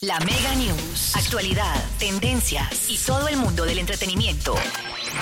[0.00, 1.16] La Mega News.
[1.16, 4.54] Actualidad, tendencias y todo el mundo del entretenimiento.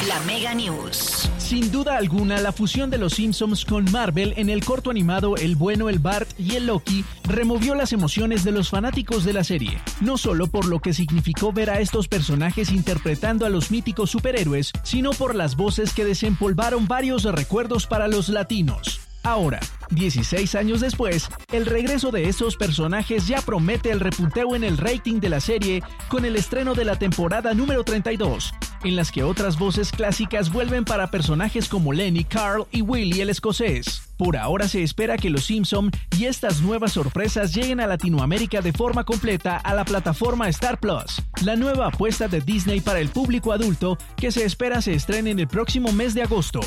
[0.07, 1.31] La Mega News.
[1.39, 5.57] Sin duda alguna, la fusión de los Simpsons con Marvel en el corto animado El
[5.57, 9.81] Bueno, el Bart y el Loki removió las emociones de los fanáticos de la serie.
[10.03, 14.73] No solo por lo que significó ver a estos personajes interpretando a los míticos superhéroes,
[14.83, 19.06] sino por las voces que desempolvaron varios recuerdos para los latinos.
[19.27, 19.59] Ahora,
[19.91, 25.19] 16 años después, el regreso de esos personajes ya promete el repunteo en el rating
[25.19, 29.59] de la serie con el estreno de la temporada número 32, en las que otras
[29.59, 34.03] voces clásicas vuelven para personajes como Lenny, Carl y Willy el escocés.
[34.17, 38.73] Por ahora se espera que Los Simpson y estas nuevas sorpresas lleguen a Latinoamérica de
[38.73, 43.53] forma completa a la plataforma Star Plus, la nueva apuesta de Disney para el público
[43.53, 46.61] adulto que se espera se estrene en el próximo mes de agosto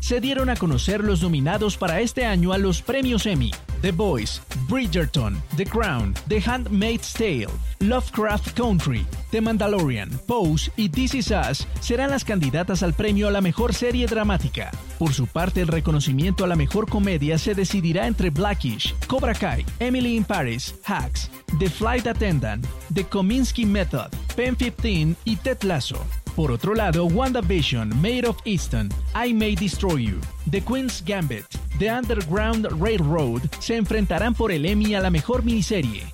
[0.00, 3.50] se dieron a conocer los nominados para este año a los premios Emmy.
[3.80, 11.14] The Boys, Bridgerton, The Crown, The Handmaid's Tale, Lovecraft Country, The Mandalorian, Pose y This
[11.14, 14.72] Is Us serán las candidatas al premio a la mejor serie dramática.
[14.98, 19.64] Por su parte, el reconocimiento a la mejor comedia se decidirá entre Blackish, Cobra Kai,
[19.78, 26.04] Emily in Paris, Hacks, The Flight Attendant, The Kominsky Method, Pen 15 y Ted Lasso.
[26.38, 31.44] Por otro lado, WandaVision, Made of Easton, I May Destroy You, The Queen's Gambit,
[31.80, 36.04] The Underground Railroad se enfrentarán por el Emmy a la mejor miniserie.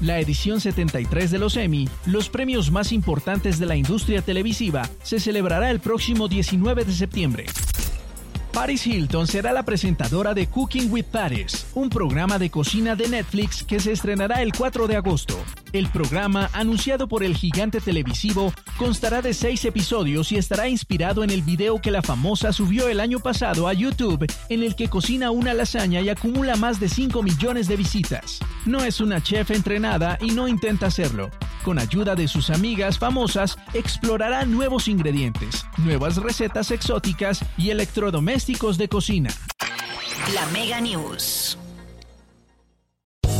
[0.00, 5.20] La edición 73 de los Emmy, los premios más importantes de la industria televisiva, se
[5.20, 7.46] celebrará el próximo 19 de septiembre.
[8.58, 13.62] Paris Hilton será la presentadora de Cooking with Paris, un programa de cocina de Netflix
[13.62, 15.38] que se estrenará el 4 de agosto.
[15.72, 21.30] El programa, anunciado por el gigante televisivo, constará de seis episodios y estará inspirado en
[21.30, 25.30] el video que la famosa subió el año pasado a YouTube, en el que cocina
[25.30, 28.40] una lasaña y acumula más de 5 millones de visitas.
[28.66, 31.30] No es una chef entrenada y no intenta hacerlo.
[31.64, 38.88] Con ayuda de sus amigas famosas, explorará nuevos ingredientes, nuevas recetas exóticas y electrodomésticos de
[38.88, 39.30] cocina.
[40.34, 41.58] La Mega News.